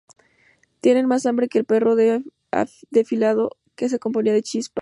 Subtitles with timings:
[0.79, 4.79] Tiene más hambre que el perro del afilador, que se comía las chispas